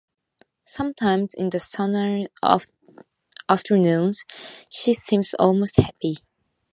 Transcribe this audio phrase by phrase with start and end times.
[0.65, 2.27] Sometimes, in the sunny
[3.47, 4.25] afternoons,
[4.67, 6.17] she seemed almost happy.